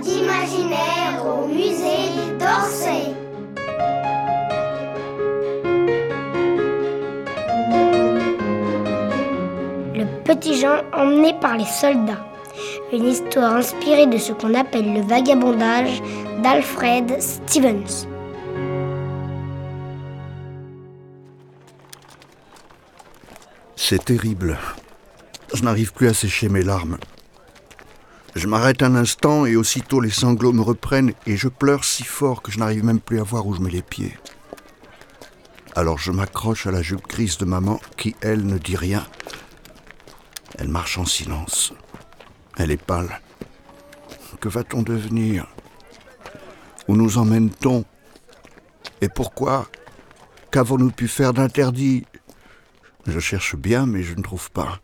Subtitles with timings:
[0.00, 3.14] d'imaginaire au musée d'Orsay.
[9.94, 12.24] Le petit Jean emmené par les soldats.
[12.92, 16.02] Une histoire inspirée de ce qu'on appelle le vagabondage
[16.42, 18.06] d'Alfred Stevens.
[23.76, 24.58] C'est terrible.
[25.52, 26.98] Je n'arrive plus à sécher mes larmes.
[28.34, 32.42] Je m'arrête un instant et aussitôt les sanglots me reprennent et je pleure si fort
[32.42, 34.18] que je n'arrive même plus à voir où je mets les pieds.
[35.76, 39.06] Alors je m'accroche à la jupe grise de maman qui, elle, ne dit rien.
[40.58, 41.72] Elle marche en silence.
[42.56, 43.20] Elle est pâle.
[44.40, 45.46] Que va-t-on devenir?
[46.88, 47.84] Où nous emmène-t-on?
[49.00, 49.68] Et pourquoi?
[50.50, 52.04] Qu'avons-nous pu faire d'interdit?
[53.06, 54.80] Je cherche bien, mais je ne trouve pas.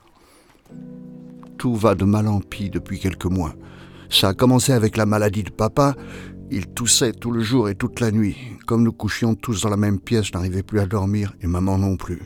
[1.61, 3.55] Tout va de mal en pis depuis quelques mois.
[4.09, 5.95] Ça a commencé avec la maladie de papa.
[6.51, 8.39] Il toussait tout le jour et toute la nuit.
[8.67, 11.77] Comme nous couchions tous dans la même pièce, je n'arrivais plus à dormir et maman
[11.77, 12.23] non plus.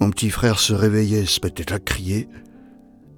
[0.00, 2.28] Mon petit frère se réveillait, se mettait à crier.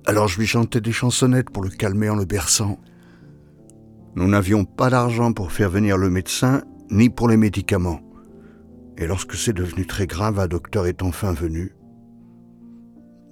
[0.05, 2.79] Alors je lui chantais des chansonnettes pour le calmer en le berçant.
[4.15, 8.03] Nous n'avions pas d'argent pour faire venir le médecin, ni pour les médicaments.
[8.99, 11.73] Et lorsque c'est devenu très grave, un docteur est enfin venu.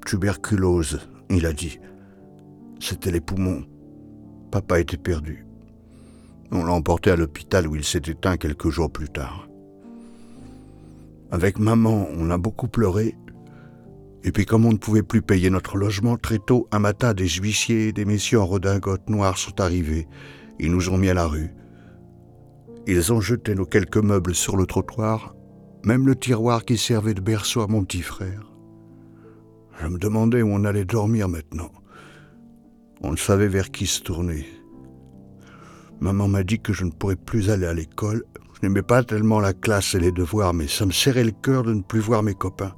[0.04, 1.78] Tuberculose, il a dit.
[2.78, 3.64] C'était les poumons.
[4.50, 5.46] Papa était perdu.
[6.52, 9.48] On l'a emporté à l'hôpital où il s'est éteint quelques jours plus tard.
[11.30, 13.16] Avec maman, on a beaucoup pleuré.
[14.22, 17.28] Et puis comme on ne pouvait plus payer notre logement, très tôt, un matin, des
[17.28, 20.06] huissiers et des messieurs en redingote noire sont arrivés.
[20.60, 21.50] Ils nous ont mis à la rue.
[22.86, 25.34] Ils ont jeté nos quelques meubles sur le trottoir,
[25.82, 28.53] même le tiroir qui servait de berceau à mon petit frère.
[29.80, 31.70] Je me demandais où on allait dormir maintenant.
[33.00, 34.46] On ne savait vers qui se tourner.
[36.00, 38.24] Maman m'a dit que je ne pourrais plus aller à l'école.
[38.54, 41.64] Je n'aimais pas tellement la classe et les devoirs, mais ça me serrait le cœur
[41.64, 42.74] de ne plus voir mes copains.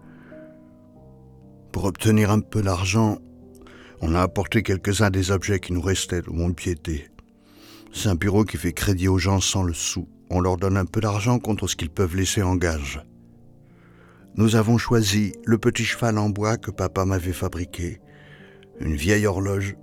[1.73, 3.19] Pour obtenir un peu d'argent,
[4.01, 7.09] on a apporté quelques-uns des objets qui nous restaient de mon piété.
[7.93, 10.09] C'est un bureau qui fait crédit aux gens sans le sou.
[10.31, 13.01] On leur donne un peu d'argent contre ce qu'ils peuvent laisser en gage.
[14.39, 18.03] Nous avons choisi le petit cheval en bois que papa m'avait fabriqué,
[18.81, 19.77] une vieille horloge,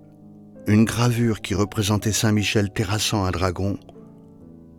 [0.67, 3.79] une gravure qui représentait Saint-Michel terrassant un dragon,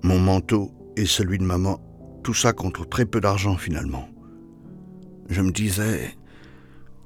[0.04, 1.80] mon manteau et celui de maman,
[2.22, 4.08] tout ça contre très peu d'argent finalement.
[5.28, 6.16] Je me disais,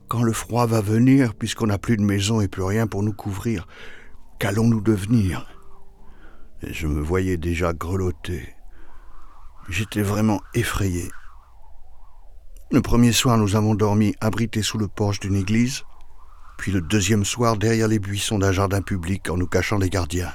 [0.08, 3.14] quand le froid va venir, puisqu'on n'a plus de maison et plus rien pour nous
[3.14, 3.66] couvrir,
[4.38, 5.48] qu'allons-nous devenir?
[6.62, 8.46] Je me voyais déjà grelotter.
[9.70, 11.08] J'étais vraiment effrayé.
[12.70, 15.84] Le premier soir, nous avons dormi abrités sous le porche d'une église,
[16.58, 20.30] puis le deuxième soir derrière les buissons d'un jardin public en nous cachant des gardiens.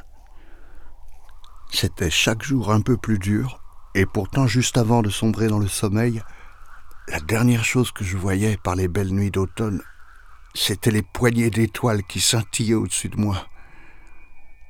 [1.72, 3.62] C'était chaque jour un peu plus dur,
[3.94, 6.24] et pourtant juste avant de sombrer dans le sommeil,
[7.08, 9.84] la dernière chose que je voyais par les belles nuits d'automne,
[10.56, 13.46] c'était les poignées d'étoiles qui scintillaient au-dessus de moi.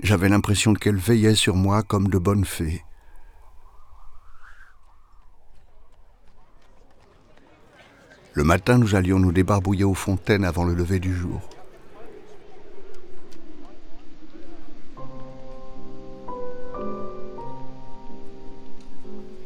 [0.02, 2.84] J'avais l'impression qu'elles veillaient sur moi comme de bonnes fées.
[8.34, 11.42] Le matin, nous allions nous débarbouiller aux fontaines avant le lever du jour.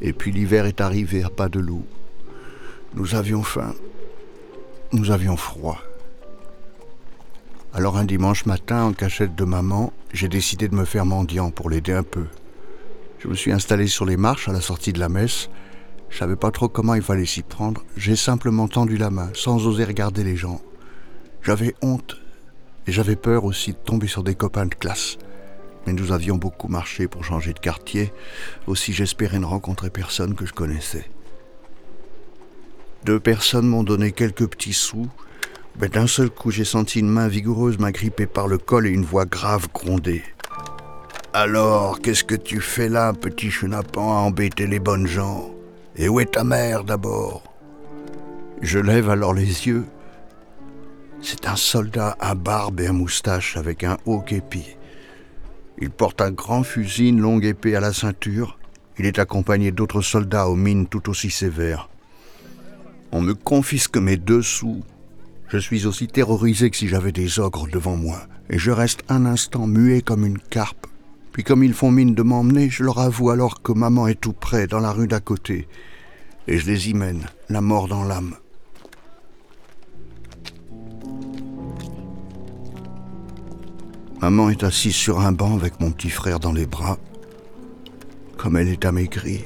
[0.02, 1.86] Et puis l'hiver est arrivé à pas de loup.
[2.94, 3.74] Nous avions faim.
[4.94, 5.82] Nous avions froid.
[7.74, 11.70] Alors un dimanche matin, en cachette de maman, j'ai décidé de me faire mendiant pour
[11.70, 12.26] l'aider un peu.
[13.20, 15.50] Je me suis installé sur les marches à la sortie de la messe.
[16.10, 17.84] Je savais pas trop comment il fallait s'y prendre.
[17.96, 20.62] J'ai simplement tendu la main, sans oser regarder les gens.
[21.42, 22.18] J'avais honte
[22.88, 25.18] et j'avais peur aussi de tomber sur des copains de classe.
[25.86, 28.12] Mais nous avions beaucoup marché pour changer de quartier,
[28.66, 31.10] aussi j'espérais ne rencontrer personne que je connaissais.
[33.06, 35.08] Deux personnes m'ont donné quelques petits sous,
[35.80, 39.06] mais d'un seul coup j'ai senti une main vigoureuse m'agripper par le col et une
[39.06, 40.24] voix grave gronder.
[41.34, 45.57] Alors, qu'est-ce que tu fais là, petit chenapan, à embêter les bonnes gens?
[45.98, 47.44] Et où est ta mère d'abord?
[48.62, 49.86] Je lève alors les yeux.
[51.22, 54.78] C'est un soldat à barbe et à moustache avec un haut képi.
[55.80, 58.58] Il porte un grand fusil, une longue épée à la ceinture.
[59.00, 61.90] Il est accompagné d'autres soldats aux mines tout aussi sévères.
[63.12, 64.84] On me confisque mes deux sous.
[65.50, 69.26] Je suis aussi terrorisé que si j'avais des ogres devant moi, et je reste un
[69.26, 70.87] instant muet comme une carpe.
[71.38, 74.34] Puis comme ils font mine de m'emmener, je leur avoue alors que maman est tout
[74.34, 75.68] près, dans la rue d'à côté,
[76.48, 78.34] et je les y mène, la mort dans l'âme.
[84.20, 86.98] Maman est assise sur un banc avec mon petit frère dans les bras.
[88.36, 89.46] Comme elle est amaigrie.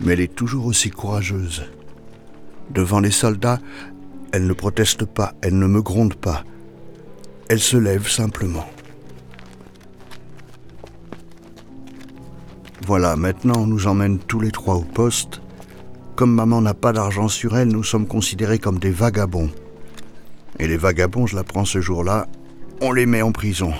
[0.00, 1.70] Mais elle est toujours aussi courageuse.
[2.70, 3.60] Devant les soldats,
[4.32, 6.44] elle ne proteste pas, elle ne me gronde pas.
[7.50, 8.64] Elle se lève simplement.
[12.94, 15.40] Voilà, maintenant on nous emmène tous les trois au poste.
[16.14, 19.50] Comme maman n'a pas d'argent sur elle, nous sommes considérés comme des vagabonds.
[20.58, 22.28] Et les vagabonds, je l'apprends ce jour-là,
[22.82, 23.72] on les met en prison.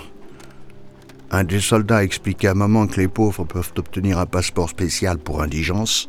[1.31, 5.19] Un des soldats a expliqué à maman que les pauvres peuvent obtenir un passeport spécial
[5.19, 6.08] pour indigence.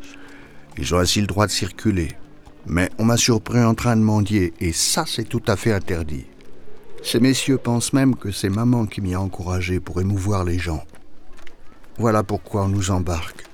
[0.78, 2.08] Ils ont ainsi le droit de circuler.
[2.64, 6.24] Mais on m'a surpris en train de mendier, et ça c'est tout à fait interdit.
[7.02, 10.82] Ces messieurs pensent même que c'est maman qui m'y a encouragé pour émouvoir les gens.
[11.96, 13.44] Voilà pourquoi on nous embarque.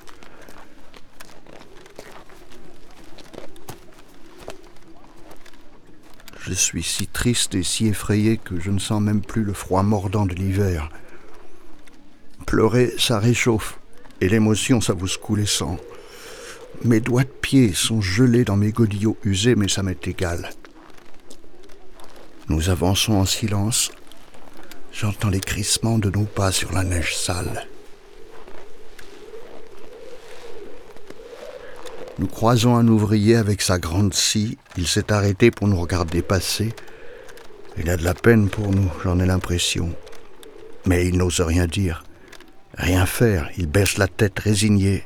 [6.40, 9.82] Je suis si triste et si effrayé que je ne sens même plus le froid
[9.82, 10.90] mordant de l'hiver.
[12.46, 13.78] Pleurer, ça réchauffe,
[14.20, 15.78] et l'émotion, ça vous secoue les sangs.
[16.82, 20.50] Mes doigts de pied sont gelés dans mes godillots usés, mais ça m'est égal.
[22.48, 23.92] Nous avançons en silence.
[24.92, 27.68] J'entends les crissements de nos pas sur la neige sale.
[32.20, 34.58] Nous croisons un ouvrier avec sa grande scie.
[34.76, 36.74] Il s'est arrêté pour nous regarder passer.
[37.78, 39.88] Il a de la peine pour nous, j'en ai l'impression.
[40.84, 42.04] Mais il n'ose rien dire,
[42.74, 43.48] rien faire.
[43.56, 45.02] Il baisse la tête résigné.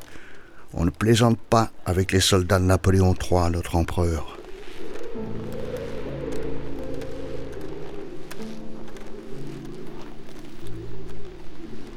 [0.73, 4.37] On ne plaisante pas avec les soldats de Napoléon III, notre empereur.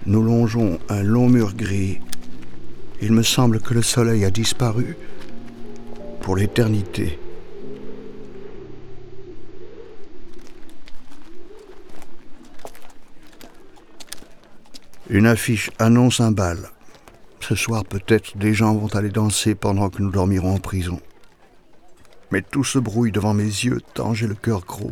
[0.06, 2.02] Nous longeons un long mur gris
[3.02, 4.98] il me semble que le soleil a disparu
[6.22, 7.20] pour l'éternité.
[15.10, 16.70] Une affiche annonce un bal.
[17.40, 21.00] Ce soir peut-être des gens vont aller danser pendant que nous dormirons en prison.
[22.32, 24.92] Mais tout se brouille devant mes yeux tant j'ai le cœur gros.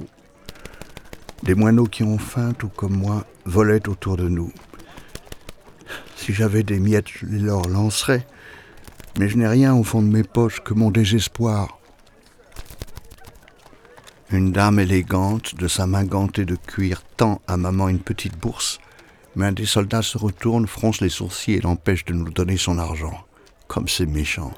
[1.44, 4.54] Des moineaux qui ont faim, tout comme moi, volaient autour de nous.
[6.26, 8.26] Si j'avais des miettes, je les leur lancerais.
[9.20, 11.78] Mais je n'ai rien au fond de mes poches que mon désespoir.
[14.32, 18.80] Une dame élégante, de sa main gantée de cuir, tend à maman une petite bourse,
[19.36, 22.80] mais un des soldats se retourne, fronce les sourcils et l'empêche de nous donner son
[22.80, 23.24] argent.
[23.68, 24.52] Comme c'est méchant.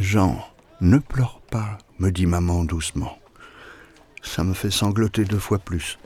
[0.00, 0.44] Jean,
[0.80, 3.16] ne pleure pas, me dit maman doucement.
[4.24, 5.96] Ça me fait sangloter deux fois plus.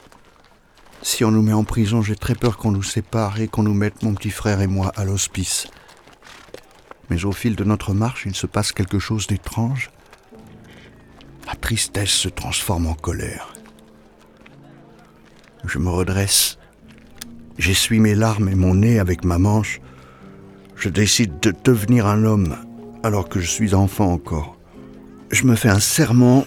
[1.05, 3.75] Si on nous met en prison, j'ai très peur qu'on nous sépare et qu'on nous
[3.75, 5.67] mette, mon petit frère et moi, à l'hospice.
[7.11, 9.91] Mais au fil de notre marche, il se passe quelque chose d'étrange.
[11.45, 13.53] Ma tristesse se transforme en colère.
[15.65, 16.59] Je me redresse.
[17.59, 19.81] J'essuie mes larmes et mon nez avec ma manche.
[20.77, 22.57] Je décide de devenir un homme
[23.03, 24.57] alors que je suis enfant encore.
[25.33, 26.47] Je me fais un serment,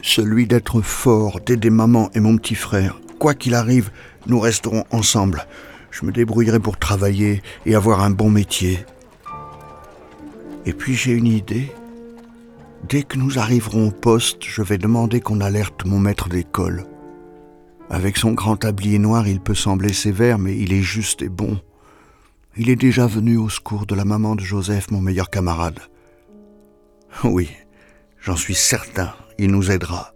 [0.00, 3.90] celui d'être fort, d'aider maman et mon petit frère quoi qu'il arrive,
[4.26, 5.46] nous resterons ensemble.
[5.90, 8.84] Je me débrouillerai pour travailler et avoir un bon métier.
[10.66, 11.72] Et puis j'ai une idée.
[12.86, 16.84] Dès que nous arriverons au poste, je vais demander qu'on alerte mon maître d'école.
[17.88, 21.58] Avec son grand tablier noir, il peut sembler sévère, mais il est juste et bon.
[22.58, 25.80] Il est déjà venu au secours de la maman de Joseph, mon meilleur camarade.
[27.24, 27.48] Oui,
[28.20, 30.13] j'en suis certain, il nous aidera.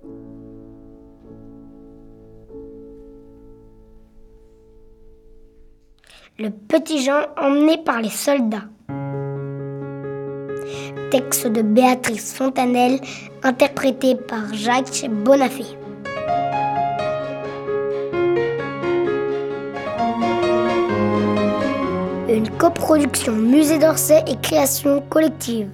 [6.41, 8.69] Le petit Jean emmené par les soldats.
[11.11, 13.01] Texte de Béatrice Fontanelle,
[13.43, 15.65] interprété par Jacques Bonafé.
[22.29, 25.69] Une coproduction Musée d'Orsay et création collective.